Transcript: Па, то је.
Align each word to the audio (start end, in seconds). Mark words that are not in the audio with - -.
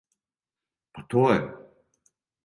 Па, 0.97 1.03
то 1.13 1.25
је. 1.33 1.35